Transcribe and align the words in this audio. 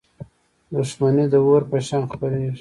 •دښمني 0.73 1.25
د 1.31 1.35
اور 1.45 1.61
په 1.69 1.77
شان 1.87 2.03
خپرېږي. 2.11 2.51